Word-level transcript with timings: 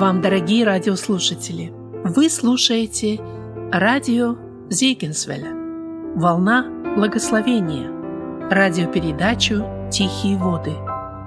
вам, 0.00 0.22
дорогие 0.22 0.64
радиослушатели! 0.64 1.70
Вы 2.04 2.30
слушаете 2.30 3.20
радио 3.70 4.34
Зейгенсвеля 4.70 5.52
«Волна 6.16 6.94
благословения» 6.96 7.90
радиопередачу 8.50 9.62
«Тихие 9.92 10.38
воды». 10.38 10.72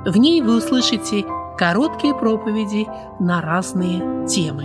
В 0.10 0.18
ней 0.18 0.42
вы 0.42 0.58
услышите 0.58 1.24
короткие 1.56 2.16
проповеди 2.16 2.88
на 3.20 3.42
разные 3.42 4.28
темы. 4.28 4.64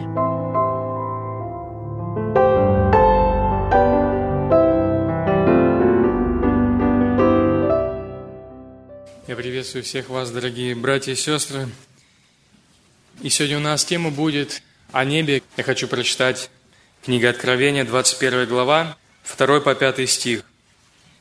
Я 9.27 9.37
приветствую 9.37 9.85
всех 9.85 10.09
вас, 10.09 10.31
дорогие 10.31 10.75
братья 10.75 11.13
и 11.13 11.15
сестры. 11.15 11.69
И 13.21 13.31
сегодня 13.31 13.57
у 13.57 13.61
нас 13.61 13.85
тема 13.85 14.11
будет 14.11 14.63
о 14.93 15.05
небе. 15.05 15.43
Я 15.57 15.65
хочу 15.65 15.89
прочитать 15.89 16.51
книга 17.05 17.31
Откровения, 17.31 17.85
21 17.85 18.47
глава, 18.47 18.97
2 19.37 19.61
по 19.61 19.75
5 19.75 20.09
стих. 20.09 20.43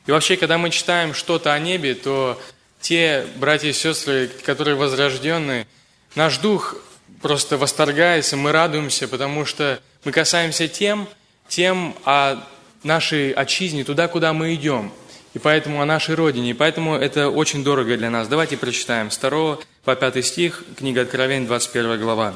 И 0.06 0.12
вообще, 0.12 0.36
когда 0.36 0.58
мы 0.58 0.70
читаем 0.70 1.12
что-то 1.12 1.52
о 1.52 1.58
небе, 1.58 1.94
то 1.96 2.40
те 2.80 3.26
братья 3.36 3.68
и 3.68 3.72
сестры, 3.72 4.30
которые 4.44 4.76
возрожденные, 4.76 5.66
наш 6.14 6.38
дух 6.38 6.76
просто 7.20 7.58
восторгается, 7.58 8.36
мы 8.36 8.52
радуемся, 8.52 9.08
потому 9.08 9.44
что 9.44 9.80
мы 10.04 10.12
касаемся 10.12 10.68
тем, 10.68 11.08
тем 11.48 11.96
о 12.04 12.46
нашей 12.84 13.32
отчизне, 13.32 13.82
туда, 13.82 14.06
куда 14.06 14.32
мы 14.32 14.54
идем– 14.54 14.92
и 15.34 15.38
поэтому 15.38 15.80
о 15.80 15.86
нашей 15.86 16.14
Родине. 16.14 16.50
И 16.50 16.54
поэтому 16.54 16.94
это 16.94 17.28
очень 17.28 17.62
дорого 17.64 17.96
для 17.96 18.10
нас. 18.10 18.28
Давайте 18.28 18.56
прочитаем. 18.56 19.10
С 19.10 19.18
2 19.18 19.58
по 19.84 19.96
5 19.96 20.24
стих, 20.24 20.64
книга 20.76 21.02
Откровения, 21.02 21.46
21 21.46 22.00
глава. 22.00 22.34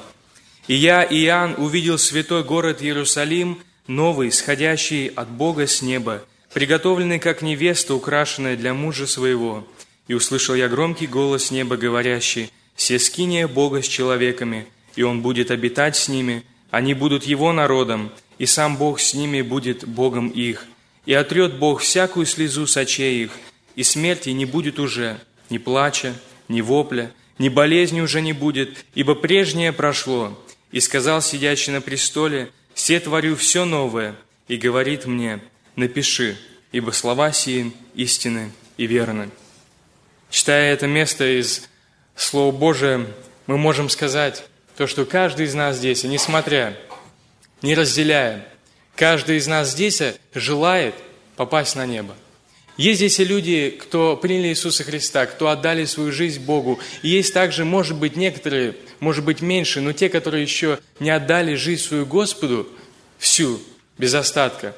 «И 0.69 0.75
я, 0.75 1.05
Иоанн, 1.05 1.55
увидел 1.59 1.99
святой 1.99 2.45
город 2.45 2.83
Иерусалим, 2.83 3.59
новый, 3.87 4.31
сходящий 4.31 5.09
от 5.09 5.29
Бога 5.29 5.67
с 5.67 5.83
неба, 5.83 6.23
приготовленный 6.53 7.19
как 7.19 7.43
невеста, 7.43 7.95
украшенная 7.95 8.57
для 8.57 8.75
мужа 8.75 9.07
своего. 9.07 9.67
И 10.09 10.15
услышал 10.15 10.55
я 10.55 10.69
громкий 10.69 11.07
голос 11.07 11.51
неба, 11.51 11.77
говорящий, 11.77 12.51
«Се 12.77 12.99
скиния 12.99 13.49
Бога 13.49 13.83
с 13.83 13.87
человеками, 13.87 14.67
и 14.97 15.03
Он 15.03 15.21
будет 15.21 15.51
обитать 15.51 15.97
с 15.97 16.09
ними, 16.09 16.43
они 16.71 16.95
будут 16.95 17.25
Его 17.25 17.53
народом, 17.53 18.11
и 18.39 18.47
сам 18.47 18.77
Бог 18.77 18.99
с 19.01 19.15
ними 19.15 19.43
будет 19.43 19.87
Богом 19.87 20.29
их. 20.29 20.67
И 21.05 21.15
отрет 21.15 21.59
Бог 21.59 21.81
всякую 21.81 22.27
слезу 22.27 22.67
с 22.67 22.77
очей 22.77 23.25
их, 23.25 23.33
и 23.75 23.83
смерти 23.83 24.31
не 24.31 24.45
будет 24.45 24.79
уже, 24.79 25.19
ни 25.51 25.59
плача, 25.59 26.15
ни 26.49 26.61
вопля, 26.61 27.13
ни 27.39 27.49
болезни 27.49 28.01
уже 28.01 28.21
не 28.21 28.33
будет, 28.33 28.85
ибо 28.95 29.15
прежнее 29.15 29.73
прошло. 29.73 30.39
И 30.71 30.81
сказал 30.81 31.21
сидящий 31.21 31.73
на 31.73 31.81
престоле, 31.81 32.51
«Все 32.75 33.01
творю 33.01 33.37
все 33.37 33.65
новое», 33.65 34.15
и 34.49 34.57
говорит 34.57 35.07
мне, 35.07 35.41
«Напиши, 35.77 36.39
ибо 36.71 36.91
слова 36.93 37.33
сии 37.33 37.73
истины 37.95 38.53
и 38.77 38.87
верны». 38.87 39.31
Читая 40.31 40.73
это 40.73 40.87
место 40.87 41.41
из 41.41 41.69
Слова 42.15 42.53
Божия, 42.53 43.07
мы 43.47 43.59
можем 43.59 43.89
сказать 43.89 44.45
то, 44.77 44.87
что 44.87 45.05
каждый 45.05 45.47
из 45.47 45.55
нас 45.55 45.77
здесь, 45.77 46.05
несмотря, 46.05 46.77
не 47.61 47.75
разделяя, 47.75 48.47
Каждый 48.97 49.39
из 49.39 49.47
нас 49.47 49.71
здесь 49.71 50.03
желает 50.35 50.95
попасть 51.37 51.77
на 51.77 51.87
небо. 51.87 52.15
Есть 52.77 52.99
здесь 52.99 53.21
и 53.21 53.25
люди, 53.25 53.71
кто 53.71 54.17
приняли 54.17 54.49
Иисуса 54.49 54.83
Христа, 54.83 55.27
кто 55.27 55.49
отдали 55.49 55.85
свою 55.85 56.11
жизнь 56.11 56.43
Богу. 56.43 56.81
И 57.03 57.09
есть 57.09 57.35
также, 57.35 57.65
может 57.65 57.97
быть, 57.99 58.17
некоторые, 58.17 58.77
может 58.99 59.25
быть, 59.25 59.43
меньше, 59.43 59.81
но 59.81 59.93
те, 59.93 60.09
которые 60.09 60.43
еще 60.43 60.79
не 60.99 61.11
отдали 61.11 61.55
жизнь 61.55 61.83
свою 61.83 62.07
Господу 62.07 62.67
всю, 63.19 63.61
без 63.99 64.15
остатка. 64.15 64.75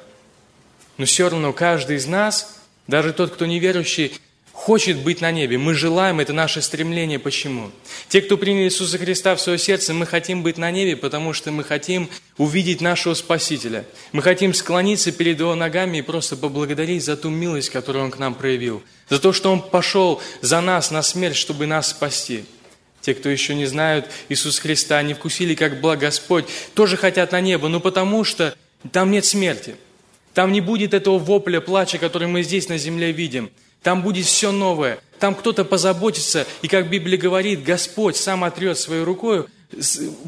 Но 0.97 1.05
все 1.05 1.29
равно 1.29 1.53
каждый 1.53 1.95
из 1.95 2.05
нас, 2.05 2.59
даже 2.87 3.13
тот, 3.13 3.33
кто 3.33 3.45
неверующий, 3.45 4.13
хочет 4.55 4.97
быть 5.03 5.19
на 5.21 5.31
небе. 5.31 5.57
Мы 5.57 5.73
желаем, 5.75 6.21
это 6.21 6.31
наше 6.31 6.61
стремление. 6.61 7.19
Почему? 7.19 7.71
Те, 8.07 8.21
кто 8.21 8.37
приняли 8.37 8.63
Иисуса 8.63 8.97
Христа 8.97 9.35
в 9.35 9.41
свое 9.41 9.59
сердце, 9.59 9.93
мы 9.93 10.05
хотим 10.05 10.43
быть 10.43 10.57
на 10.57 10.71
небе, 10.71 10.95
потому 10.95 11.33
что 11.33 11.51
мы 11.51 11.63
хотим 11.63 12.09
увидеть 12.37 12.81
нашего 12.81 13.13
Спасителя. 13.13 13.85
Мы 14.13 14.23
хотим 14.23 14.53
склониться 14.53 15.11
перед 15.11 15.39
Его 15.39 15.53
ногами 15.55 15.97
и 15.97 16.01
просто 16.01 16.37
поблагодарить 16.37 17.03
за 17.03 17.17
ту 17.17 17.29
милость, 17.29 17.69
которую 17.69 18.05
Он 18.05 18.11
к 18.11 18.17
нам 18.17 18.33
проявил. 18.33 18.81
За 19.09 19.19
то, 19.19 19.33
что 19.33 19.51
Он 19.51 19.61
пошел 19.61 20.21
за 20.41 20.61
нас 20.61 20.89
на 20.89 21.03
смерть, 21.03 21.35
чтобы 21.35 21.67
нас 21.67 21.89
спасти. 21.89 22.45
Те, 23.01 23.13
кто 23.13 23.29
еще 23.29 23.53
не 23.55 23.65
знают 23.65 24.09
Иисуса 24.29 24.61
Христа, 24.61 25.03
не 25.03 25.13
вкусили, 25.13 25.53
как 25.53 25.81
благ 25.81 25.99
Господь, 25.99 26.45
тоже 26.73 26.95
хотят 26.97 27.33
на 27.33 27.41
небо, 27.41 27.67
но 27.67 27.81
потому 27.81 28.23
что 28.23 28.55
там 28.93 29.11
нет 29.11 29.25
смерти. 29.25 29.75
Там 30.33 30.53
не 30.53 30.61
будет 30.61 30.93
этого 30.93 31.19
вопля, 31.19 31.59
плача, 31.59 31.97
который 31.97 32.29
мы 32.29 32.41
здесь 32.41 32.69
на 32.69 32.77
земле 32.77 33.11
видим– 33.11 33.51
там 33.85 34.01
будет 34.01 34.25
все 34.25 34.51
новое. 34.51 34.97
Там 35.19 35.35
кто-то 35.35 35.63
позаботится, 35.63 36.47
и 36.63 36.67
как 36.67 36.89
Библия 36.89 37.19
говорит, 37.19 37.63
Господь 37.63 38.17
сам 38.17 38.43
отрет 38.43 38.79
своей 38.79 39.03
рукой 39.03 39.45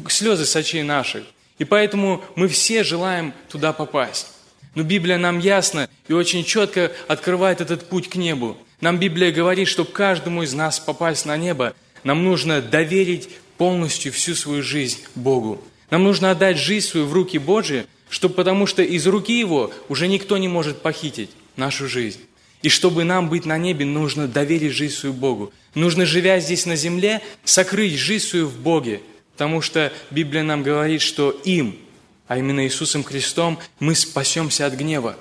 слезы 0.08 0.46
с 0.46 0.54
очей 0.54 0.84
наших. 0.84 1.24
И 1.58 1.64
поэтому 1.64 2.22
мы 2.36 2.46
все 2.46 2.84
желаем 2.84 3.34
туда 3.48 3.72
попасть. 3.72 4.28
Но 4.76 4.84
Библия 4.84 5.18
нам 5.18 5.40
ясно 5.40 5.90
и 6.06 6.12
очень 6.12 6.44
четко 6.44 6.92
открывает 7.08 7.60
этот 7.60 7.88
путь 7.88 8.08
к 8.08 8.14
небу. 8.14 8.56
Нам 8.80 8.96
Библия 8.96 9.32
говорит, 9.32 9.66
что 9.66 9.84
каждому 9.84 10.44
из 10.44 10.54
нас 10.54 10.78
попасть 10.78 11.26
на 11.26 11.36
небо, 11.36 11.74
нам 12.04 12.22
нужно 12.22 12.62
доверить 12.62 13.28
полностью 13.56 14.12
всю 14.12 14.36
свою 14.36 14.62
жизнь 14.62 15.00
Богу. 15.16 15.60
Нам 15.90 16.04
нужно 16.04 16.30
отдать 16.30 16.58
жизнь 16.58 16.86
свою 16.86 17.06
в 17.06 17.12
руки 17.12 17.38
Божьи, 17.38 17.86
чтобы, 18.08 18.34
потому 18.34 18.66
что 18.66 18.84
из 18.84 19.04
руки 19.08 19.36
Его 19.36 19.72
уже 19.88 20.06
никто 20.06 20.38
не 20.38 20.46
может 20.46 20.80
похитить 20.80 21.30
нашу 21.56 21.88
жизнь. 21.88 22.20
И 22.62 22.68
чтобы 22.68 23.04
нам 23.04 23.28
быть 23.28 23.44
на 23.44 23.56
небе, 23.56 23.84
нужно 23.84 24.26
доверить 24.26 24.72
жизнь 24.72 24.94
свою 24.94 25.14
Богу. 25.14 25.52
Нужно, 25.74 26.06
живя 26.06 26.40
здесь 26.40 26.66
на 26.66 26.76
земле, 26.76 27.22
сокрыть 27.44 27.94
жизнь 27.94 28.26
свою 28.26 28.48
в 28.48 28.58
Боге. 28.58 29.00
Потому 29.32 29.62
что 29.62 29.92
Библия 30.10 30.42
нам 30.42 30.64
говорит, 30.64 31.00
что 31.00 31.30
им, 31.30 31.78
а 32.26 32.38
именно 32.38 32.64
Иисусом 32.64 33.04
Христом, 33.04 33.58
мы 33.78 33.94
спасемся 33.94 34.66
от 34.66 34.74
гнева. 34.74 35.16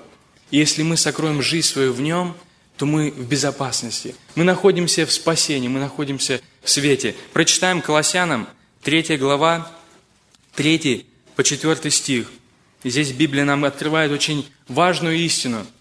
И 0.49 0.57
если 0.57 0.81
мы 0.81 0.97
сокроем 0.97 1.41
жизнь 1.43 1.67
свою 1.67 1.93
в 1.93 2.01
Нем, 2.01 2.35
то 2.77 2.85
мы 2.85 3.11
в 3.11 3.27
безопасности. 3.27 4.15
Мы 4.35 4.43
находимся 4.43 5.05
в 5.05 5.11
спасении, 5.11 5.67
мы 5.67 5.79
находимся 5.79 6.41
в 6.63 6.69
свете. 6.69 7.15
Прочитаем 7.33 7.81
Колоссянам 7.81 8.47
3 8.83 9.17
глава, 9.17 9.71
3 10.55 11.05
по 11.35 11.43
4 11.43 11.91
стих. 11.91 12.31
И 12.83 12.89
здесь 12.89 13.11
Библия 13.11 13.45
нам 13.45 13.65
открывает 13.65 14.11
очень 14.11 14.47
важную 14.67 15.17
истину– 15.17 15.65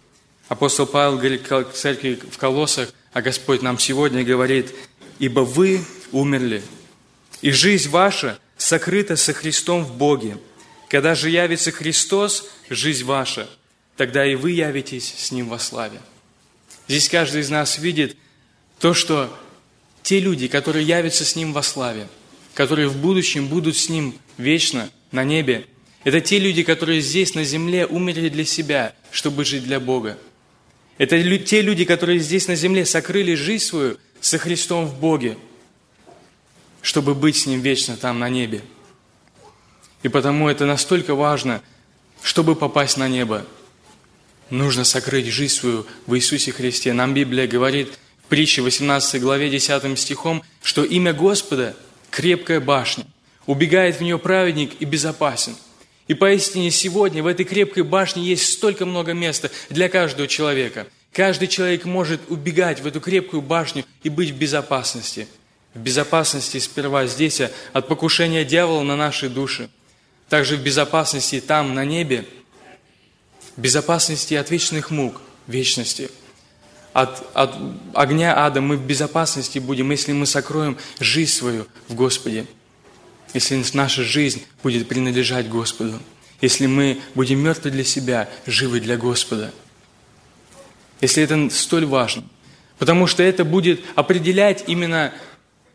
Апостол 0.48 0.86
Павел 0.86 1.16
говорит 1.16 1.42
к 1.42 1.72
церкви 1.72 2.18
в 2.30 2.38
Колоссах, 2.38 2.92
а 3.12 3.20
Господь 3.20 3.62
нам 3.62 3.78
сегодня 3.78 4.22
говорит, 4.22 4.72
«Ибо 5.18 5.40
вы 5.40 5.84
умерли, 6.12 6.62
и 7.42 7.50
жизнь 7.50 7.88
ваша 7.88 8.38
сокрыта 8.56 9.16
со 9.16 9.32
Христом 9.32 9.84
в 9.84 9.96
Боге. 9.96 10.38
Когда 10.88 11.14
же 11.14 11.30
явится 11.30 11.72
Христос, 11.72 12.48
жизнь 12.70 13.04
ваша, 13.04 13.48
тогда 13.96 14.24
и 14.24 14.36
вы 14.36 14.52
явитесь 14.52 15.14
с 15.16 15.32
Ним 15.32 15.48
во 15.48 15.58
славе». 15.58 16.00
Здесь 16.86 17.08
каждый 17.08 17.40
из 17.40 17.50
нас 17.50 17.78
видит 17.78 18.16
то, 18.78 18.94
что 18.94 19.36
те 20.02 20.20
люди, 20.20 20.46
которые 20.46 20.86
явятся 20.86 21.24
с 21.24 21.34
Ним 21.34 21.52
во 21.52 21.62
славе, 21.64 22.06
которые 22.54 22.88
в 22.88 22.96
будущем 22.96 23.48
будут 23.48 23.76
с 23.76 23.88
Ним 23.88 24.14
вечно 24.38 24.90
на 25.10 25.24
небе, 25.24 25.66
это 26.04 26.20
те 26.20 26.38
люди, 26.38 26.62
которые 26.62 27.00
здесь, 27.00 27.34
на 27.34 27.42
земле, 27.42 27.84
умерли 27.84 28.28
для 28.28 28.44
себя, 28.44 28.94
чтобы 29.10 29.44
жить 29.44 29.64
для 29.64 29.80
Бога. 29.80 30.16
Это 30.98 31.38
те 31.38 31.60
люди, 31.60 31.84
которые 31.84 32.18
здесь 32.18 32.48
на 32.48 32.54
земле 32.54 32.86
сокрыли 32.86 33.34
жизнь 33.34 33.64
свою 33.64 33.98
со 34.20 34.38
Христом 34.38 34.86
в 34.86 34.98
Боге, 34.98 35.36
чтобы 36.80 37.14
быть 37.14 37.36
с 37.36 37.46
Ним 37.46 37.60
вечно 37.60 37.96
там 37.96 38.18
на 38.18 38.28
небе. 38.28 38.62
И 40.02 40.08
потому 40.08 40.48
это 40.48 40.64
настолько 40.66 41.14
важно, 41.14 41.62
чтобы 42.22 42.54
попасть 42.54 42.96
на 42.96 43.08
небо. 43.08 43.44
Нужно 44.50 44.84
сокрыть 44.84 45.26
жизнь 45.26 45.52
свою 45.52 45.86
в 46.06 46.16
Иисусе 46.16 46.52
Христе. 46.52 46.92
Нам 46.92 47.12
Библия 47.12 47.46
говорит 47.46 47.98
в 48.24 48.28
притче 48.28 48.62
18 48.62 49.20
главе 49.20 49.50
10 49.50 49.98
стихом, 49.98 50.42
что 50.62 50.84
имя 50.84 51.12
Господа– 51.12 51.76
крепкая 52.10 52.60
башня. 52.60 53.04
Убегает 53.46 53.96
в 53.96 54.00
нее 54.00 54.18
праведник 54.18 54.72
и 54.80 54.84
безопасен. 54.84 55.56
И 56.08 56.14
поистине 56.14 56.70
сегодня 56.70 57.22
в 57.22 57.26
этой 57.26 57.44
крепкой 57.44 57.82
башне 57.82 58.22
есть 58.22 58.52
столько 58.52 58.86
много 58.86 59.12
места 59.12 59.50
для 59.70 59.88
каждого 59.88 60.28
человека. 60.28 60.86
Каждый 61.12 61.48
человек 61.48 61.84
может 61.84 62.20
убегать 62.28 62.80
в 62.80 62.86
эту 62.86 63.00
крепкую 63.00 63.42
башню 63.42 63.84
и 64.02 64.08
быть 64.08 64.30
в 64.30 64.36
безопасности. 64.36 65.26
В 65.74 65.80
безопасности 65.80 66.58
сперва 66.58 67.06
здесь 67.06 67.40
от 67.72 67.88
покушения 67.88 68.44
дьявола 68.44 68.82
на 68.82 68.96
наши 68.96 69.28
души. 69.28 69.68
Также 70.28 70.56
в 70.56 70.62
безопасности 70.62 71.40
там, 71.40 71.74
на 71.74 71.84
небе. 71.84 72.24
В 73.56 73.60
безопасности 73.60 74.34
от 74.34 74.50
вечных 74.50 74.90
мук, 74.90 75.20
вечности. 75.46 76.10
От, 76.92 77.26
от 77.34 77.54
огня 77.94 78.34
ада 78.36 78.60
мы 78.60 78.76
в 78.76 78.86
безопасности 78.86 79.58
будем, 79.58 79.90
если 79.90 80.12
мы 80.12 80.26
сокроем 80.26 80.78
жизнь 80.98 81.32
свою 81.32 81.66
в 81.88 81.94
Господе. 81.94 82.46
Если 83.34 83.62
наша 83.72 84.02
жизнь 84.02 84.44
будет 84.62 84.88
принадлежать 84.88 85.48
Господу, 85.48 86.00
если 86.40 86.66
мы 86.66 87.00
будем 87.14 87.40
мертвы 87.40 87.70
для 87.70 87.84
себя, 87.84 88.28
живы 88.46 88.80
для 88.80 88.96
Господа. 88.96 89.52
Если 91.00 91.22
это 91.22 91.48
столь 91.50 91.86
важно. 91.86 92.24
Потому 92.78 93.06
что 93.06 93.22
это 93.22 93.44
будет 93.44 93.80
определять 93.94 94.64
именно, 94.66 95.12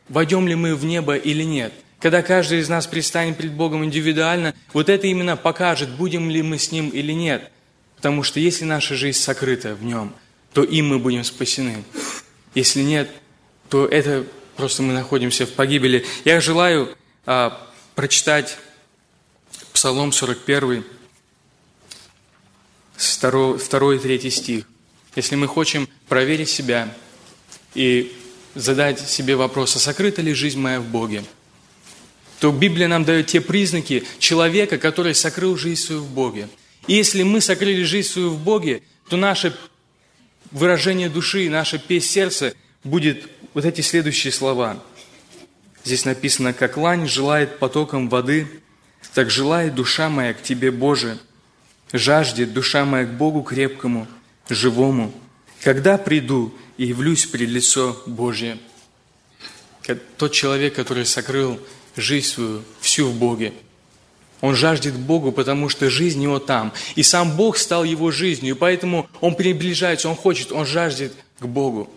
войдем 0.07 0.47
ли 0.47 0.55
мы 0.55 0.75
в 0.75 0.85
небо 0.85 1.15
или 1.15 1.43
нет. 1.43 1.73
Когда 1.99 2.21
каждый 2.21 2.59
из 2.59 2.69
нас 2.69 2.87
предстанет 2.87 3.37
перед 3.37 3.53
Богом 3.53 3.83
индивидуально, 3.83 4.55
вот 4.73 4.89
это 4.89 5.07
именно 5.07 5.37
покажет, 5.37 5.89
будем 5.89 6.29
ли 6.29 6.41
мы 6.41 6.57
с 6.57 6.71
Ним 6.71 6.89
или 6.89 7.11
нет. 7.11 7.51
Потому 7.95 8.23
что 8.23 8.39
если 8.39 8.65
наша 8.65 8.95
жизнь 8.95 9.19
сокрыта 9.19 9.75
в 9.75 9.83
Нем, 9.83 10.13
то 10.53 10.63
им 10.63 10.89
мы 10.89 10.99
будем 10.99 11.23
спасены. 11.23 11.83
Если 12.55 12.81
нет, 12.81 13.09
то 13.69 13.85
это 13.85 14.25
просто 14.57 14.83
мы 14.83 14.93
находимся 14.93 15.45
в 15.45 15.51
погибели. 15.51 16.05
Я 16.25 16.41
желаю 16.41 16.95
а, 17.25 17.67
прочитать 17.95 18.57
Псалом 19.73 20.11
41, 20.11 20.83
2 22.97 23.95
и 23.95 23.99
3 23.99 24.31
стих. 24.31 24.65
Если 25.15 25.35
мы 25.35 25.47
хотим 25.47 25.89
проверить 26.07 26.49
себя 26.49 26.93
и 27.73 28.15
задать 28.55 28.99
себе 28.99 29.35
вопрос, 29.35 29.75
а 29.75 29.79
сокрыта 29.79 30.21
ли 30.21 30.33
жизнь 30.33 30.59
моя 30.59 30.79
в 30.79 30.85
Боге, 30.85 31.23
то 32.39 32.51
Библия 32.51 32.87
нам 32.87 33.05
дает 33.05 33.27
те 33.27 33.39
признаки 33.39 34.03
человека, 34.19 34.77
который 34.77 35.13
сокрыл 35.13 35.57
жизнь 35.57 35.81
свою 35.81 36.01
в 36.01 36.09
Боге. 36.09 36.49
И 36.87 36.93
если 36.93 37.23
мы 37.23 37.39
сокрыли 37.41 37.83
жизнь 37.83 38.09
свою 38.09 38.31
в 38.31 38.39
Боге, 38.39 38.81
то 39.09 39.17
наше 39.17 39.55
выражение 40.49 41.09
души, 41.09 41.49
наша 41.49 41.77
песнь 41.77 42.07
сердца 42.07 42.53
будет 42.83 43.29
вот 43.53 43.65
эти 43.65 43.81
следующие 43.81 44.33
слова. 44.33 44.81
Здесь 45.83 46.05
написано, 46.05 46.53
как 46.53 46.77
лань 46.77 47.07
желает 47.07 47.59
потоком 47.59 48.09
воды, 48.09 48.47
так 49.13 49.29
желает 49.29 49.75
душа 49.75 50.09
моя 50.09 50.33
к 50.33 50.41
Тебе, 50.41 50.71
Боже. 50.71 51.17
Жаждет 51.91 52.53
душа 52.53 52.85
моя 52.85 53.05
к 53.05 53.17
Богу 53.17 53.41
крепкому, 53.41 54.07
живому. 54.49 55.11
Когда 55.61 55.97
приду 55.97 56.53
и 56.77 56.85
явлюсь 56.85 57.25
пред 57.25 57.49
лицо 57.49 58.01
Божье. 58.05 58.57
Тот 60.17 60.31
человек, 60.31 60.75
который 60.75 61.05
сокрыл 61.05 61.59
жизнь 61.97 62.27
свою 62.27 62.63
всю 62.79 63.07
в 63.07 63.15
Боге. 63.15 63.53
Он 64.39 64.55
жаждет 64.55 64.95
Богу, 64.95 65.31
потому 65.31 65.69
что 65.69 65.89
жизнь 65.89 66.23
его 66.23 66.39
там. 66.39 66.73
И 66.95 67.03
сам 67.03 67.35
Бог 67.35 67.57
стал 67.57 67.83
его 67.83 68.09
жизнью, 68.09 68.55
и 68.55 68.57
поэтому 68.57 69.07
он 69.19 69.35
приближается, 69.35 70.09
он 70.09 70.15
хочет, 70.15 70.51
он 70.51 70.65
жаждет 70.65 71.13
к 71.39 71.45
Богу. 71.45 71.89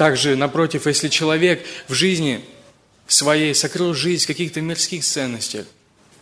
Также, 0.00 0.34
напротив, 0.34 0.86
если 0.86 1.08
человек 1.08 1.62
в 1.86 1.92
жизни 1.92 2.42
своей 3.06 3.54
сокрыл 3.54 3.92
жизнь 3.92 4.24
в 4.24 4.28
каких-то 4.28 4.62
мирских 4.62 5.04
ценностях, 5.04 5.66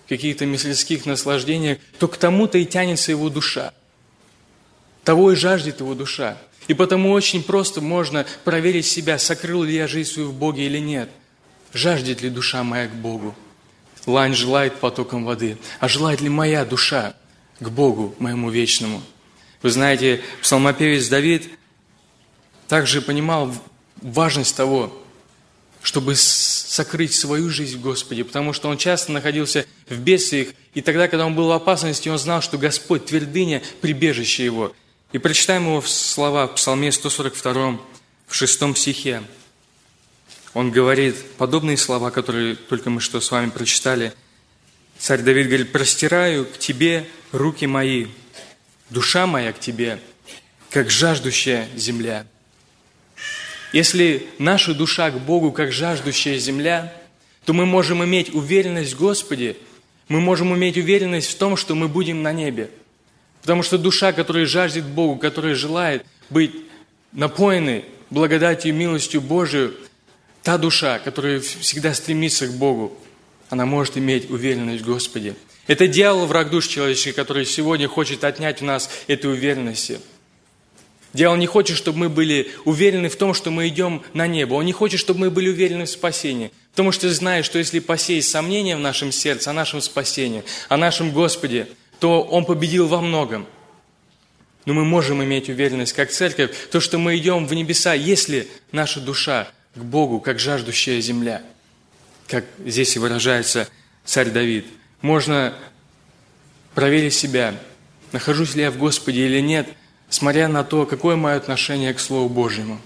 каких-то 0.09 0.47
мирских 0.47 1.07
наслаждениях, 1.07 1.79
то 2.01 2.09
к 2.09 2.17
тому-то 2.17 2.59
и 2.59 2.67
тянется 2.67 3.13
его 3.13 3.31
душа. 3.31 3.73
Того 5.05 5.31
и 5.31 5.37
жаждет 5.37 5.79
его 5.79 5.95
душа. 5.95 6.39
И 6.67 6.75
потому 6.75 7.13
очень 7.13 7.45
просто 7.45 7.81
можно 7.81 8.27
проверить 8.43 8.85
себя, 8.85 9.17
сокрыл 9.17 9.63
ли 9.63 9.77
я 9.77 9.87
жизнь 9.87 10.11
свою 10.11 10.31
в 10.31 10.35
Боге 10.35 10.67
или 10.67 10.79
нет. 10.79 11.09
Жаждет 11.73 12.21
ли 12.21 12.31
душа 12.31 12.65
моя 12.65 12.89
к 12.89 12.97
Богу? 12.97 13.37
Лань 14.07 14.35
желает 14.35 14.81
потоком 14.81 15.25
воды. 15.25 15.57
А 15.79 15.87
желает 15.87 16.21
ли 16.21 16.29
моя 16.29 16.65
душа 16.65 17.15
к 17.61 17.69
Богу, 17.69 18.13
моему 18.19 18.51
вечному? 18.51 19.01
Вы 19.63 19.71
знаете, 19.71 20.21
псалмопевец 20.43 21.07
Давид 21.07 21.49
также 22.69 23.00
понимал 23.00 23.53
важность 24.03 24.55
того, 24.55 24.93
чтобы 25.82 26.15
сокрыть 26.17 27.15
свою 27.15 27.50
жизнь 27.50 27.79
в 27.79 27.81
Господе, 27.81 28.25
потому 28.25 28.53
что 28.53 28.69
он 28.69 28.76
часто 28.76 29.11
находился 29.12 29.65
в 29.88 29.99
бедствиях, 29.99 30.49
и 30.75 30.82
тогда, 30.82 31.09
когда 31.09 31.26
он 31.26 31.35
был 31.35 31.49
в 31.49 31.53
опасности, 31.53 32.09
он 32.09 32.19
знал, 32.19 32.43
что 32.43 32.59
Господь 32.59 33.06
твердыня, 33.06 33.62
прибежище 33.81 34.44
его. 34.44 34.75
И 35.12 35.19
прочитаем 35.19 35.67
его 35.67 35.81
слова 35.81 36.47
в 36.47 36.56
Псалме 36.56 36.93
142, 36.93 37.81
в 38.26 38.35
6 38.35 38.76
стихе. 38.76 39.23
Он 40.53 40.70
говорит 40.70 41.17
подобные 41.38 41.76
слова, 41.76 42.11
которые 42.11 42.56
только 42.56 42.91
мы 42.91 43.00
что 43.00 43.20
с 43.20 43.31
вами 43.31 43.49
прочитали. 43.49 44.12
Царь 44.99 45.23
Давид 45.23 45.47
говорит, 45.47 45.73
«Простираю 45.73 46.44
к 46.44 46.59
Тебе 46.59 47.09
руки 47.32 47.67
мои, 47.67 48.06
душа 48.91 49.26
моя 49.26 49.53
к 49.53 49.61
Тебе, 49.61 50.00
как 50.70 50.91
жаждущая 50.91 51.69
земля». 51.76 52.26
Если 53.73 54.26
наша 54.38 54.75
душа 54.75 55.11
к 55.11 55.19
Богу 55.20 55.53
как 55.53 55.73
жаждущая 55.73 56.38
земля, 56.38 56.93
то 57.44 57.53
мы 57.53 57.67
можем 57.67 58.03
иметь 58.05 58.35
уверенность 58.35 58.94
в 58.94 58.99
Господе, 58.99 59.56
мы 60.09 60.20
можем 60.20 60.55
иметь 60.55 60.76
уверенность 60.76 61.31
в 61.31 61.37
том, 61.37 61.56
что 61.56 61.75
мы 61.75 61.88
будем 61.88 62.23
на 62.23 62.32
небе. 62.32 62.70
Потому 63.43 63.62
что 63.62 63.79
душа, 63.79 64.12
которая 64.12 64.47
жаждет 64.47 64.85
Богу, 64.85 65.17
которая 65.17 65.55
желает 65.55 66.05
быть 66.31 66.53
напоенной 67.12 67.85
благодатью 68.11 68.70
и 68.70 68.75
милостью 68.75 69.20
Божию, 69.20 69.75
та 70.43 70.56
душа, 70.56 70.99
которая 70.99 71.41
всегда 71.41 71.93
стремится 71.93 72.47
к 72.47 72.53
Богу, 72.53 72.97
она 73.50 73.67
может 73.67 73.97
иметь 73.99 74.31
уверенность 74.31 74.82
в 74.82 74.87
Господе. 74.87 75.35
Это 75.67 75.87
дьявол, 75.87 76.26
враг 76.26 76.50
душ 76.50 76.67
человеческий, 76.67 77.12
который 77.12 77.44
сегодня 77.44 77.88
хочет 77.88 78.25
отнять 78.25 78.62
у 78.62 78.65
нас 78.65 78.91
эту 79.06 79.31
уверенность. 79.31 79.93
Дьявол 81.14 81.37
не 81.37 81.46
хочет, 81.46 81.76
чтобы 81.76 81.99
мы 81.99 82.08
были 82.08 82.50
уверены 82.64 83.08
в 83.08 83.16
том, 83.16 83.32
что 83.32 83.50
мы 83.50 83.69
идем 83.69 84.02
на 84.12 84.26
небо. 84.26 84.55
Он 84.55 84.66
не 84.66 84.72
хочет, 84.72 85.00
чтобы 85.00 85.20
мы 85.20 85.31
были 85.31 85.49
уверены 85.49 85.87
в 85.87 85.90
спасении. 85.90 86.52
Потому 86.72 86.93
что 86.93 87.12
знает, 87.12 87.44
что 87.44 87.58
если 87.58 87.78
посеять 87.78 88.26
сомнения 88.26 88.76
в 88.76 88.81
нашем 88.81 89.10
сердце 89.10 89.50
о 89.50 89.55
нашем 89.55 89.81
спасении, 89.81 90.44
о 90.69 90.76
нашем 90.76 91.12
Господе, 91.12 91.66
то 91.99 92.22
Он 92.22 92.44
победил 92.44 92.88
во 92.88 93.00
многом. 93.00 93.46
Но 94.66 94.75
мы 94.75 94.84
можем 94.84 95.25
иметь 95.25 95.49
уверенность, 95.49 95.94
как 95.94 96.10
церковь, 96.10 96.50
то, 96.70 96.78
что 96.78 96.99
мы 96.99 97.16
идем 97.16 97.46
в 97.46 97.55
небеса, 97.55 97.94
если 97.94 98.46
наша 98.70 99.00
душа 99.00 99.49
к 99.75 99.78
Богу, 99.78 100.20
как 100.20 100.38
жаждущая 100.38 101.00
земля, 101.00 101.43
как 102.26 102.44
здесь 102.66 102.94
и 102.96 102.99
выражается 102.99 103.66
царь 104.05 104.28
Давид. 104.28 104.66
Можно 105.00 105.55
проверить 106.75 107.14
себя, 107.14 107.55
нахожусь 108.12 108.55
ли 108.55 108.62
я 108.62 108.70
в 108.70 108.76
Господе 108.76 109.25
или 109.25 109.40
нет– 109.40 109.69
смотря 110.08 110.49
на 110.49 110.64
то, 110.64 110.87
какое 110.87 111.16
мое 111.16 111.37
отношение 111.37 111.93
к 111.94 112.00
Слову 112.00 112.29
Божьему. 112.29 112.81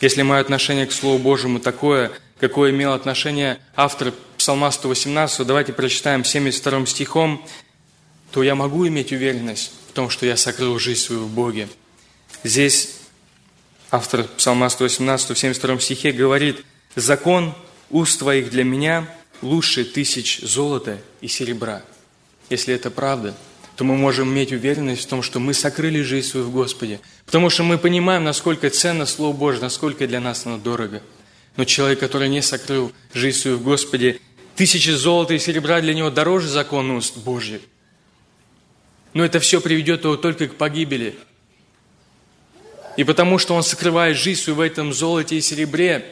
Если 0.00 0.22
мое 0.22 0.40
отношение 0.40 0.86
к 0.86 0.92
Слову 0.92 1.18
Божьему 1.18 1.60
такое, 1.60 2.10
какое 2.40 2.70
имел 2.70 2.92
отношение 2.92 3.58
автор 3.76 4.12
Псалма 4.36 4.70
118, 4.70 5.46
давайте 5.46 5.72
прочитаем 5.72 6.24
72 6.24 6.86
стихом, 6.86 7.46
то 8.32 8.42
я 8.42 8.54
могу 8.54 8.86
иметь 8.88 9.12
уверенность 9.12 9.72
в 9.88 9.92
том, 9.92 10.10
что 10.10 10.26
я 10.26 10.36
сокрыл 10.36 10.78
жизнь 10.78 11.00
свою 11.00 11.22
в 11.22 11.30
Боге. 11.30 11.68
Здесь 12.42 12.96
автор 13.90 14.24
Псалма 14.24 14.68
118 14.68 15.30
в 15.30 15.38
72 15.38 15.78
стихе 15.78 16.12
говорит, 16.12 16.64
«Закон 16.96 17.54
уст 17.90 18.18
твоих 18.18 18.50
для 18.50 18.64
меня 18.64 19.06
лучше 19.42 19.84
тысяч 19.84 20.40
золота 20.40 20.98
и 21.20 21.28
серебра». 21.28 21.82
Если 22.50 22.74
это 22.74 22.90
правда– 22.90 23.34
то 23.76 23.84
мы 23.84 23.96
можем 23.96 24.28
иметь 24.28 24.52
уверенность 24.52 25.04
в 25.04 25.06
том, 25.06 25.22
что 25.22 25.40
мы 25.40 25.54
сокрыли 25.54 26.02
жизнь 26.02 26.28
свою 26.28 26.46
в 26.46 26.52
Господе. 26.52 27.00
Потому 27.24 27.48
что 27.50 27.62
мы 27.62 27.78
понимаем, 27.78 28.24
насколько 28.24 28.68
ценно 28.70 29.06
Слово 29.06 29.34
Божье, 29.34 29.62
насколько 29.62 30.06
для 30.06 30.20
нас 30.20 30.44
оно 30.46 30.58
дорого. 30.58 31.02
Но 31.56 31.64
человек, 31.64 32.00
который 32.00 32.28
не 32.28 32.42
сокрыл 32.42 32.92
жизнь 33.14 33.38
свою 33.38 33.56
в 33.56 33.62
Господе, 33.62 34.20
тысячи 34.56 34.90
золота 34.90 35.34
и 35.34 35.38
серебра 35.38 35.80
для 35.80 35.94
него 35.94 36.10
дороже 36.10 36.48
закона 36.48 36.96
уст. 36.96 37.16
Но 39.14 39.24
это 39.24 39.40
все 39.40 39.60
приведет 39.60 40.04
его 40.04 40.16
только 40.16 40.48
к 40.48 40.56
погибели. 40.56 41.16
И 42.96 43.04
потому 43.04 43.38
что 43.38 43.54
он 43.54 43.62
сокрывает 43.62 44.16
жизнь 44.16 44.40
свою 44.40 44.56
в 44.56 44.60
этом 44.60 44.92
золоте 44.92 45.36
и 45.36 45.40
серебре, 45.40 46.04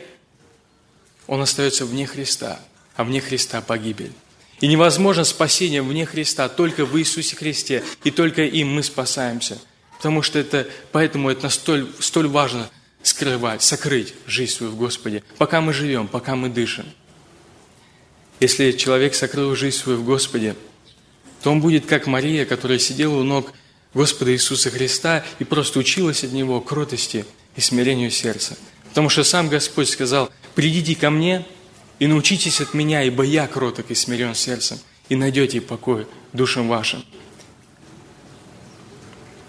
он 1.27 1.41
остается 1.43 1.85
вне 1.85 2.07
Христа, 2.07 2.59
а 2.97 3.05
вне 3.05 3.21
Христа 3.21 3.61
погибель. 3.61 4.13
И 4.61 4.67
невозможно 4.67 5.25
спасение 5.25 5.83
вне 5.83 6.05
Христа, 6.05 6.49
только 6.49 6.85
в 6.85 6.99
Иисусе 6.99 7.35
Христе, 7.35 7.83
и 8.05 8.11
только 8.11 8.43
им 8.43 8.75
мы 8.75 8.83
спасаемся. 8.83 9.59
Потому 9.97 10.23
что 10.23 10.39
это, 10.39 10.69
поэтому 10.93 11.31
это 11.31 11.49
столь, 11.49 11.91
столь 11.99 12.29
важно 12.29 12.71
скрывать, 13.03 13.63
сокрыть 13.63 14.15
жизнь 14.27 14.53
свою 14.53 14.73
в 14.73 14.77
Господе, 14.77 15.23
пока 15.39 15.61
мы 15.61 15.73
живем, 15.73 16.09
пока 16.09 16.37
мы 16.37 16.51
дышим. 16.51 16.85
Если 18.39 18.73
человек 18.73 19.15
сокрыл 19.15 19.55
жизнь 19.55 19.77
свою 19.77 19.99
в 19.99 20.05
Господе, 20.05 20.57
то 21.43 21.51
он 21.51 21.61
будет 21.61 21.87
как 21.87 22.07
Мария, 22.07 22.45
которая 22.45 22.79
сидела 22.79 23.17
у 23.17 23.23
ног 23.23 23.53
Господа 23.95 24.33
Иисуса 24.33 24.71
Христа 24.71 25.25
и 25.39 25.45
просто 25.45 25.79
училась 25.79 26.23
от 26.23 26.33
Него 26.33 26.61
кротости 26.61 27.25
и 27.57 27.61
смирению 27.61 28.11
сердца. 28.11 28.57
Потому 28.91 29.09
что 29.09 29.25
сам 29.25 29.49
Господь 29.49 29.89
сказал, 29.89 30.31
«Придите 30.55 30.95
ко 30.95 31.11
мне, 31.11 31.47
и 32.01 32.07
научитесь 32.07 32.61
от 32.61 32.75
меня, 32.75 33.05
ибо 33.05 33.23
я 33.23 33.47
кроток 33.47 33.91
и 33.91 33.95
смирен 33.95 34.35
сердцем, 34.35 34.79
и 35.09 35.15
найдете 35.15 35.61
покой 35.61 36.09
душам 36.33 36.69
вашим. 36.69 37.05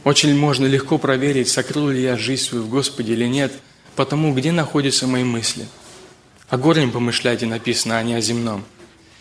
Очень 0.04 0.36
можно 0.36 0.66
легко 0.66 0.98
проверить, 0.98 1.50
сокрыл 1.50 1.90
ли 1.90 2.02
я 2.02 2.18
жизнь 2.18 2.44
свою 2.44 2.66
в 2.66 2.70
Господе 2.70 3.14
или 3.14 3.26
нет, 3.26 3.54
потому 3.96 4.34
где 4.34 4.52
находятся 4.52 5.08
мои 5.08 5.24
мысли. 5.24 5.66
О 6.50 6.58
горнем 6.58 6.92
помышляйте, 6.92 7.46
написано, 7.46 7.98
а 7.98 8.04
не 8.04 8.16
о 8.16 8.22
земном. 8.22 8.66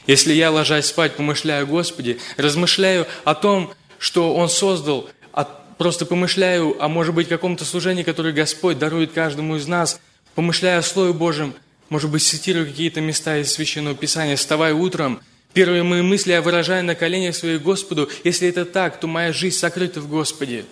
Если 0.07 0.33
я, 0.33 0.51
ложась 0.51 0.87
спать, 0.87 1.15
помышляю 1.15 1.65
о 1.65 1.67
Господе, 1.67 2.19
размышляю 2.37 3.07
о 3.25 3.35
том, 3.35 3.73
что 3.99 4.35
Он 4.35 4.49
создал, 4.49 5.09
а 5.33 5.45
просто 5.79 6.07
помышляю 6.07 6.83
о, 6.83 6.89
может 6.89 7.15
быть, 7.15 7.29
каком-то 7.29 7.65
служении, 7.65 8.03
которое 8.03 8.33
Господь 8.33 8.79
дарует 8.79 9.13
каждому 9.13 9.57
из 9.57 9.69
нас, 9.69 10.01
помышляю 10.35 10.81
о 10.81 10.83
Слове 10.83 11.13
Божьем, 11.13 11.55
может 11.91 12.11
быть, 12.11 12.23
цитирую 12.23 12.67
какие-то 12.67 13.03
места 13.03 13.37
из 13.39 13.53
Священного 13.53 13.95
Писания, 13.95 14.37
вставая 14.37 14.73
утром, 14.73 15.21
первые 15.53 15.83
мои 15.83 16.01
мысли 16.01 16.33
я 16.33 16.41
выражаю 16.41 16.83
на 16.85 16.95
коленях 16.95 17.37
своих 17.37 17.61
Господу. 17.61 18.09
Если 18.25 18.49
это 18.49 18.65
так, 18.65 18.99
то 18.99 19.07
моя 19.07 19.35
жизнь 19.35 19.59
сокрыта 19.59 20.01
в 20.01 20.09
Господе, 20.09 20.65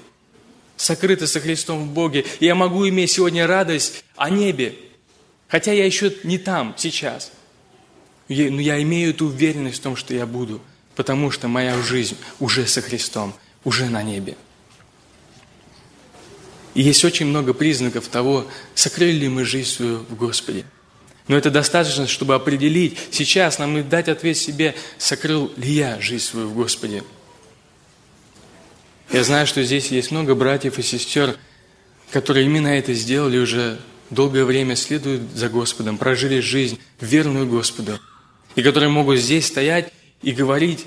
сокрыта 0.77 1.27
со 1.27 1.41
Христом 1.41 1.89
в 1.89 1.93
Боге. 1.93 2.25
И 2.41 2.47
я 2.47 2.55
могу 2.55 2.89
иметь 2.89 3.11
сегодня 3.11 3.47
радость 3.47 4.05
о 4.17 4.31
небе, 4.31 4.75
хотя 5.49 5.73
я 5.73 5.85
еще 5.85 6.15
не 6.25 6.39
там 6.39 6.75
сейчас– 6.79 7.33
но 8.29 8.61
я 8.61 8.81
имею 8.83 9.11
эту 9.11 9.27
уверенность 9.27 9.79
в 9.79 9.83
том, 9.83 9.97
что 9.97 10.15
я 10.15 10.27
буду, 10.27 10.61
потому 10.95 11.31
что 11.31 11.49
моя 11.49 11.81
жизнь 11.83 12.17
уже 12.39 12.67
со 12.67 12.83
Христом, 12.83 13.35
уже 13.65 13.87
на 13.87 14.03
небе. 14.03 14.37
И 16.75 16.83
есть 16.83 17.05
очень 17.05 17.27
много 17.27 17.55
признаков 17.55 18.09
того, 18.09 18.47
сокрыли 18.75 19.21
ли 19.21 19.29
мы 19.29 19.45
жизнь 19.45 19.71
свою 19.71 19.99
в 20.01 20.15
Господе. 20.15 20.65
Но 21.29 21.37
это 21.37 21.51
достаточно, 21.51 22.07
чтобы 22.07 22.35
определить, 22.35 22.99
сейчас 23.11 23.59
нам 23.59 23.77
и 23.79 23.83
дать 23.83 24.09
ответ 24.09 24.37
себе, 24.37 24.75
сокрыл 24.97 25.53
ли 25.57 25.73
я 25.73 26.01
жизнь 26.01 26.25
свою 26.25 26.49
в 26.49 26.55
Господе. 26.55 27.05
Я 29.13 29.25
знаю, 29.25 29.47
что 29.47 29.63
здесь 29.63 29.89
есть 29.89 30.11
много 30.11 30.35
братьев 30.35 30.79
и 30.79 30.83
сестер, 30.83 31.37
которые 32.11 32.47
именно 32.47 32.69
это 32.69 32.95
сделали 32.95 33.39
уже 33.39 33.79
долгое 34.11 34.45
время, 34.45 34.75
следуют 34.75 35.23
за 35.35 35.51
Господом, 35.51 35.99
прожили 35.99 36.41
жизнь 36.41 36.79
верную 37.01 37.47
Господу 37.47 38.01
и 38.55 38.63
которые 38.63 38.89
могут 38.89 39.19
здесь 39.19 39.47
стоять 39.47 39.93
и 40.23 40.33
говорить, 40.33 40.87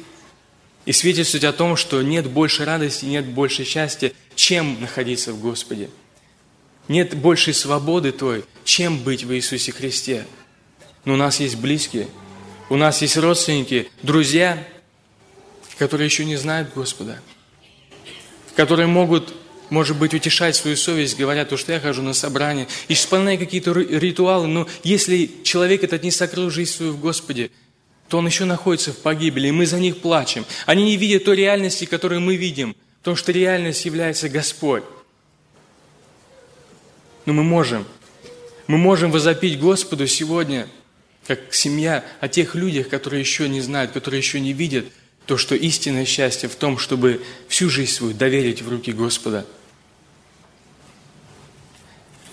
и 0.85 0.91
свидетельствовать 0.91 1.45
о 1.45 1.53
том, 1.53 1.75
что 1.75 2.01
нет 2.01 2.27
больше 2.27 2.65
радости, 2.65 3.05
нет 3.05 3.25
больше 3.25 3.63
счастья, 3.63 4.11
чем 4.35 4.81
находиться 4.81 5.31
в 5.33 5.39
Господе. 5.39 5.89
Нет 6.87 7.15
большей 7.15 7.53
свободы 7.53 8.11
той, 8.11 8.45
чем 8.63 8.99
быть 8.99 9.23
в 9.23 9.33
Иисусе 9.33 9.71
Христе. 9.71 10.25
Но 11.05 11.13
у 11.13 11.17
нас 11.17 11.39
есть 11.39 11.55
близкие, 11.55 12.07
у 12.69 12.77
нас 12.77 13.01
есть 13.01 13.17
родственники, 13.17 13.89
друзья, 14.01 14.65
которые 15.77 16.05
еще 16.05 16.25
не 16.25 16.35
знают 16.35 16.73
Господа, 16.75 17.19
которые 18.55 18.87
могут, 18.87 19.33
может 19.69 19.97
быть, 19.97 20.13
утешать 20.13 20.55
свою 20.55 20.77
совесть, 20.77 21.17
говоря, 21.17 21.43
то, 21.43 21.57
что 21.57 21.73
я 21.73 21.79
хожу 21.79 22.01
на 22.01 22.13
собрание, 22.13 22.67
исполняю 22.87 23.39
какие-то 23.39 23.73
ритуалы, 23.73 24.47
но 24.47 24.67
если 24.83 25.29
человек 25.43 25.83
этот 25.83 26.03
не 26.03 26.11
сокрыл 26.11 26.49
жизнь 26.49 26.71
свою 26.71 26.93
в 26.93 26.99
Господе, 26.99 27.49
то 28.09 28.19
он 28.19 28.27
еще 28.27 28.45
находится 28.45 28.93
в 28.93 28.97
погибели, 28.97 29.47
и 29.47 29.51
мы 29.51 29.65
за 29.65 29.79
них 29.79 29.99
плачем. 29.99 30.45
Они 30.65 30.83
не 30.83 30.97
видят 30.97 31.23
той 31.23 31.37
реальности, 31.37 31.85
которую 31.85 32.21
мы 32.21 32.35
видим, 32.35 32.75
потому 32.99 33.15
что 33.15 33.31
реальность 33.31 33.85
является 33.85 34.29
Господь. 34.29 34.83
Но 37.25 37.33
мы 37.33 37.43
можем, 37.43 37.85
мы 38.67 38.77
можем 38.77 39.11
возопить 39.11 39.59
Господу 39.59 40.07
сегодня, 40.07 40.67
как 41.27 41.53
семья, 41.53 42.03
о 42.19 42.27
тех 42.27 42.55
людях, 42.55 42.89
которые 42.89 43.21
еще 43.21 43.47
не 43.47 43.61
знают, 43.61 43.91
которые 43.91 44.19
еще 44.19 44.39
не 44.39 44.53
видят 44.53 44.85
то, 45.25 45.37
что 45.37 45.55
истинное 45.55 46.05
счастье 46.05 46.49
в 46.49 46.55
том, 46.55 46.77
чтобы 46.77 47.21
всю 47.47 47.69
жизнь 47.69 47.91
свою 47.91 48.13
доверить 48.13 48.61
в 48.61 48.69
руки 48.69 48.91
Господа. 48.91 49.45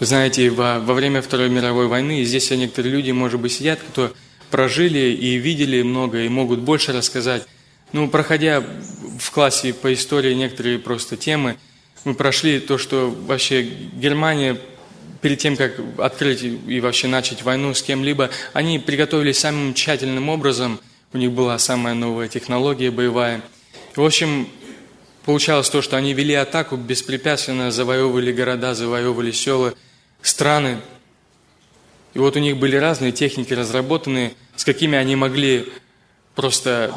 Вы 0.00 0.06
знаете, 0.06 0.48
во, 0.50 0.78
во 0.78 0.94
время 0.94 1.20
Второй 1.22 1.48
мировой 1.48 1.88
войны, 1.88 2.24
здесь 2.24 2.50
некоторые 2.50 2.92
люди, 2.92 3.10
может 3.10 3.40
быть, 3.40 3.52
сидят, 3.52 3.80
кто 3.80 4.12
прожили 4.50 5.10
и 5.12 5.36
видели 5.36 5.82
много, 5.82 6.22
и 6.22 6.28
могут 6.28 6.60
больше 6.60 6.92
рассказать. 6.92 7.46
Ну, 7.92 8.08
проходя 8.08 8.64
в 9.18 9.30
классе 9.30 9.74
по 9.74 9.92
истории 9.92 10.34
некоторые 10.34 10.78
просто 10.78 11.16
темы, 11.16 11.56
мы 12.04 12.14
прошли 12.14 12.60
то, 12.60 12.78
что 12.78 13.10
вообще 13.10 13.62
Германия 13.62 14.58
перед 15.20 15.38
тем, 15.38 15.56
как 15.56 15.72
открыть 15.98 16.42
и 16.42 16.80
вообще 16.80 17.08
начать 17.08 17.42
войну 17.42 17.74
с 17.74 17.82
кем-либо, 17.82 18.30
они 18.52 18.78
приготовились 18.78 19.38
самым 19.38 19.74
тщательным 19.74 20.28
образом. 20.28 20.80
У 21.12 21.18
них 21.18 21.32
была 21.32 21.58
самая 21.58 21.94
новая 21.94 22.28
технология 22.28 22.90
боевая. 22.90 23.42
В 23.96 24.02
общем, 24.02 24.48
получалось 25.24 25.70
то, 25.70 25.82
что 25.82 25.96
они 25.96 26.12
вели 26.12 26.34
атаку 26.34 26.76
беспрепятственно, 26.76 27.70
завоевывали 27.70 28.32
города, 28.32 28.74
завоевывали 28.74 29.32
села, 29.32 29.74
страны. 30.22 30.78
И 32.14 32.18
вот 32.18 32.36
у 32.36 32.38
них 32.38 32.56
были 32.56 32.76
разные 32.76 33.12
техники 33.12 33.52
разработанные, 33.52 34.34
с 34.56 34.64
какими 34.64 34.96
они 34.96 35.16
могли 35.16 35.72
просто, 36.34 36.94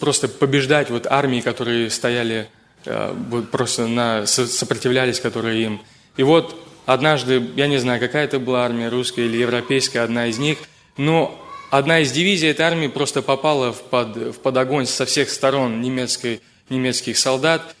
просто 0.00 0.28
побеждать 0.28 0.90
вот 0.90 1.06
армии, 1.06 1.40
которые 1.40 1.90
стояли, 1.90 2.48
э, 2.84 3.14
вот 3.28 3.50
просто 3.50 3.86
на, 3.86 4.26
сопротивлялись, 4.26 5.20
которые 5.20 5.62
им. 5.62 5.80
И 6.16 6.22
вот 6.22 6.69
однажды, 6.92 7.42
я 7.56 7.66
не 7.66 7.78
знаю, 7.78 8.00
какая 8.00 8.24
это 8.24 8.38
была 8.38 8.64
армия, 8.64 8.88
русская 8.88 9.26
или 9.26 9.36
европейская, 9.36 10.00
одна 10.00 10.26
из 10.26 10.38
них, 10.38 10.58
но 10.96 11.40
одна 11.70 12.00
из 12.00 12.12
дивизий 12.12 12.48
этой 12.48 12.62
армии 12.62 12.88
просто 12.88 13.22
попала 13.22 13.72
в 13.72 13.82
под, 13.82 14.16
в 14.16 14.40
под 14.40 14.56
огонь 14.56 14.86
со 14.86 15.06
всех 15.06 15.30
сторон 15.30 15.80
немецкой, 15.80 16.40
немецких 16.68 17.18
солдат 17.18 17.76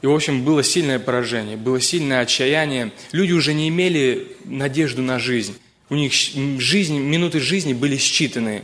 и, 0.00 0.06
в 0.06 0.12
общем, 0.12 0.44
было 0.44 0.62
сильное 0.62 0.98
поражение, 0.98 1.56
было 1.56 1.80
сильное 1.80 2.20
отчаяние. 2.20 2.92
Люди 3.10 3.32
уже 3.32 3.52
не 3.52 3.68
имели 3.68 4.36
надежду 4.44 5.02
на 5.02 5.18
жизнь. 5.18 5.58
У 5.90 5.96
них 5.96 6.12
жизнь, 6.12 6.98
минуты 6.98 7.40
жизни 7.40 7.72
были 7.72 7.96
считаны. 7.96 8.62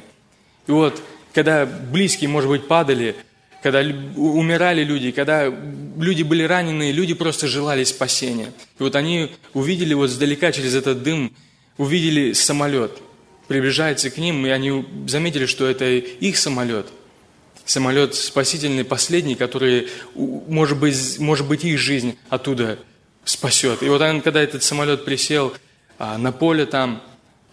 И 0.68 0.70
вот, 0.70 1.02
когда 1.32 1.66
близкие, 1.66 2.28
может 2.28 2.48
быть, 2.48 2.68
падали, 2.68 3.16
когда 3.64 3.80
умирали 3.80 4.85
люди, 4.85 5.11
когда 5.11 5.47
люди 5.47 6.23
были 6.23 6.42
ранены, 6.42 6.92
люди 6.92 7.14
просто 7.14 7.49
желали 7.49 7.83
спасения. 7.85 8.52
И 8.78 8.83
вот 8.83 8.94
они 8.94 9.30
увидели 9.54 9.94
вот 9.94 10.11
сдалека 10.11 10.52
через 10.52 10.75
этот 10.75 11.02
дым, 11.02 11.35
увидели 11.78 12.35
самолет, 12.35 12.92
приближается 13.49 14.11
к 14.11 14.18
ним, 14.18 14.44
и 14.44 14.50
они 14.50 14.85
заметили, 15.06 15.47
что 15.47 15.66
это 15.66 15.87
их 15.87 16.37
самолет– 16.37 16.88
самолет 17.64 18.14
спасительный, 18.14 18.85
последний, 18.85 19.35
который, 19.35 19.88
может 20.14 20.78
быть, 20.78 21.18
может 21.18 21.49
быть, 21.49 21.64
их 21.64 21.78
жизнь 21.78 22.18
оттуда 22.28 22.78
спасет. 23.25 23.83
И 23.83 23.88
вот 23.88 24.02
когда 24.23 24.42
этот 24.42 24.62
самолет 24.62 25.06
присел 25.06 25.54
а, 25.99 26.18
на 26.18 26.33
поле 26.33 26.66
там, 26.66 27.02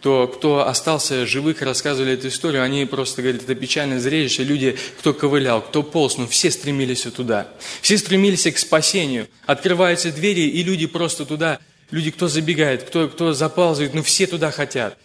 то 0.02 0.28
кто 0.28 0.68
остался 0.68 1.28
живых, 1.28 1.62
рассказывали 1.62 2.14
эту 2.14 2.30
историю, 2.30 2.64
они 2.64 2.86
просто 2.86 3.22
говорят, 3.22 3.44
это 3.44 3.54
печальное 3.54 4.00
зрелище. 4.00 4.44
Люди, 4.44 4.76
кто 5.00 5.14
ковылял, 5.14 5.62
кто 5.62 5.84
полз, 5.84 6.18
ну 6.18 6.28
все 6.28 6.50
стремились 6.50 7.04
туда. 7.04 7.48
Все 7.82 8.00
стремились 8.00 8.52
к 8.52 8.58
спасению. 8.58 9.28
Открываются 9.46 10.12
двери, 10.12 10.42
и 10.42 10.64
люди 10.64 10.88
просто 10.88 11.26
туда, 11.26 11.60
люди, 11.92 12.10
кто 12.10 12.28
забегает, 12.28 12.84
кто, 12.84 13.08
кто 13.10 13.34
заползает, 13.34 13.94
ну 13.94 14.02
все 14.02 14.26
туда 14.26 14.50
хотят. 14.50 14.98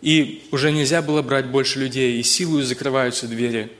И 0.00 0.46
уже 0.52 0.70
нельзя 0.70 1.02
было 1.02 1.20
брать 1.20 1.46
больше 1.46 1.80
людей, 1.80 2.20
и 2.20 2.22
силою 2.22 2.64
закрываются 2.64 3.26
двери. 3.26 3.72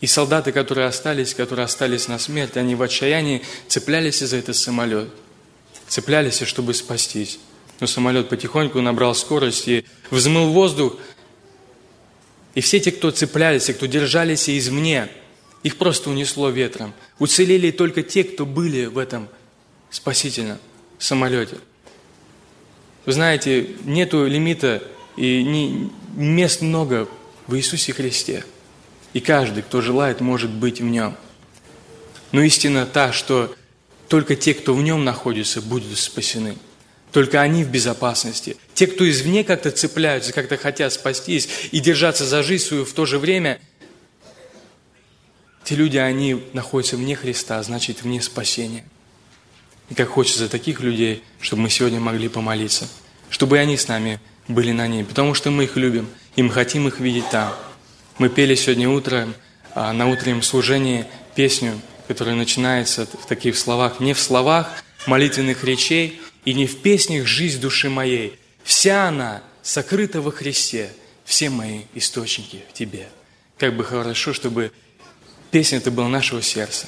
И 0.00 0.08
солдаты, 0.08 0.50
которые 0.50 0.88
остались, 0.88 1.32
которые 1.32 1.64
остались 1.64 2.08
на 2.08 2.18
смерть, 2.18 2.56
они 2.56 2.74
в 2.74 2.82
отчаянии 2.82 3.42
цеплялись 3.68 4.18
за 4.18 4.36
этот 4.36 4.56
самолет. 4.56 5.08
Цеплялись, 5.86 6.42
чтобы 6.42 6.74
спастись. 6.74 7.38
Но 7.80 7.86
самолет 7.86 8.28
потихоньку 8.28 8.80
набрал 8.80 9.14
скорость 9.14 9.68
и 9.68 9.84
взмыл 10.10 10.50
воздух. 10.50 10.96
И 12.54 12.60
все 12.60 12.78
те, 12.80 12.92
кто 12.92 13.10
цеплялись, 13.10 13.68
и 13.68 13.72
кто 13.72 13.86
держались 13.86 14.48
извне, 14.48 15.08
их 15.62 15.76
просто 15.76 16.10
унесло 16.10 16.50
ветром. 16.50 16.94
Уцелели 17.18 17.70
только 17.70 18.02
те, 18.02 18.22
кто 18.24 18.46
были 18.46 18.86
в 18.86 18.98
этом 18.98 19.28
спасительном 19.90 20.58
самолете. 20.98 21.58
Вы 23.06 23.12
знаете, 23.12 23.70
нету 23.84 24.26
лимита 24.26 24.82
и 25.16 25.42
не, 25.42 25.90
мест 26.14 26.62
много 26.62 27.08
в 27.46 27.56
Иисусе 27.56 27.92
Христе– 27.92 28.44
и 29.14 29.20
каждый, 29.20 29.62
кто 29.62 29.80
желает, 29.80 30.20
может 30.20 30.50
быть 30.50 30.80
в 30.80 30.84
нем. 30.84 31.16
Но 32.32 32.42
истина 32.42 32.84
та, 32.84 33.12
что 33.12 33.54
только 34.08 34.34
те, 34.36 34.54
кто 34.54 34.74
в 34.74 34.82
нем 34.82 35.04
находится, 35.04 35.62
будут 35.62 35.96
спасены. 35.96 36.56
Только 37.14 37.40
они 37.40 37.62
в 37.62 37.70
безопасности. 37.70 38.56
Те, 38.74 38.88
кто 38.88 39.08
извне 39.08 39.44
как-то 39.44 39.70
цепляются, 39.70 40.32
как-то 40.32 40.56
хотят 40.56 40.92
спастись 40.92 41.48
и 41.70 41.78
держаться 41.78 42.26
за 42.26 42.42
жизнь 42.42 42.64
свою 42.64 42.84
в 42.84 42.92
то 42.92 43.06
же 43.06 43.20
время, 43.20 43.60
те 45.62 45.76
люди, 45.76 45.96
они 45.96 46.42
находятся 46.54 46.96
вне 46.96 47.14
Христа, 47.14 47.62
значит, 47.62 48.02
вне 48.02 48.20
спасения. 48.20 48.84
И 49.90 49.94
как 49.94 50.08
хочется 50.08 50.48
таких 50.48 50.80
людей, 50.80 51.22
чтобы 51.40 51.62
мы 51.62 51.70
сегодня 51.70 52.00
могли 52.00 52.28
помолиться, 52.28 52.88
чтобы 53.30 53.58
и 53.58 53.60
они 53.60 53.76
с 53.76 53.86
нами 53.86 54.18
были 54.48 54.72
на 54.72 54.88
ней, 54.88 55.04
потому 55.04 55.34
что 55.34 55.52
мы 55.52 55.64
их 55.64 55.76
любим, 55.76 56.08
и 56.34 56.42
мы 56.42 56.50
хотим 56.50 56.88
их 56.88 56.98
видеть 56.98 57.30
там. 57.30 57.54
Мы 58.18 58.28
пели 58.28 58.56
сегодня 58.56 58.90
утром 58.90 59.36
а, 59.76 59.92
на 59.92 60.08
утреннем 60.08 60.42
служении 60.42 61.06
песню, 61.36 61.80
которая 62.08 62.34
начинается 62.34 63.06
в 63.06 63.26
таких 63.26 63.56
словах. 63.56 64.00
«Не 64.00 64.14
в 64.14 64.20
словах 64.20 64.82
молитвенных 65.06 65.62
речей 65.62 66.20
и 66.44 66.54
не 66.54 66.66
в 66.66 66.82
песнях 66.82 67.26
жизнь 67.26 67.60
души 67.60 67.88
моей. 67.90 68.38
Вся 68.62 69.08
она 69.08 69.42
сокрыто 69.62 70.20
во 70.20 70.30
Христе, 70.30 70.92
все 71.24 71.50
мои 71.50 71.82
источники 71.94 72.62
в 72.70 72.72
Тебе. 72.72 73.08
Как 73.58 73.76
бы 73.76 73.84
хорошо, 73.84 74.32
чтобы 74.32 74.72
песня 75.50 75.78
это 75.78 75.90
была 75.90 76.08
нашего 76.08 76.42
сердца, 76.42 76.86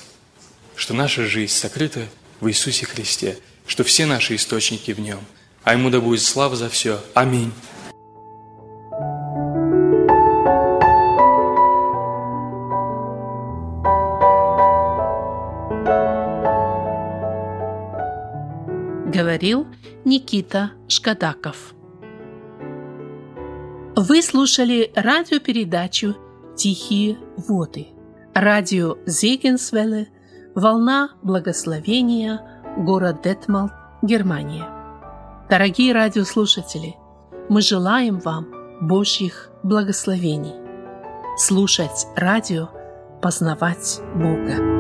что 0.75 0.95
наша 0.95 1.25
жизнь 1.27 1.53
сокрыта 1.53 2.07
в 2.41 2.49
Иисусе 2.49 2.87
Христе, 2.87 3.39
что 3.67 3.85
все 3.85 4.07
наши 4.07 4.35
источники 4.35 4.91
в 4.93 5.01
Нем. 5.01 5.21
А 5.65 5.73
Ему 5.73 5.91
да 5.91 6.01
будет 6.01 6.23
слава 6.23 6.55
за 6.55 6.69
все. 6.69 7.03
Аминь. 7.15 7.53
Никита 20.07 20.71
Шкадаков. 20.87 21.75
Вы 23.97 24.23
слушали 24.23 24.93
радиопередачу 24.95 26.15
«Тихие 26.55 27.19
воды». 27.37 27.89
Радио 28.33 28.99
Зегенсвелле, 29.05 30.07
«Волна 30.55 31.11
благословения», 31.25 32.41
город 32.77 33.23
Детмалт, 33.25 33.73
Германия. 34.01 34.69
Дорогие 35.51 35.93
радиослушатели, 35.93 36.95
мы 37.49 37.61
желаем 37.61 38.21
вам 38.21 38.47
Божьих 38.81 39.51
благословений. 39.65 40.55
Слушать 41.37 42.07
радио, 42.15 42.69
познавать 43.21 44.01
Бога. 44.15 44.76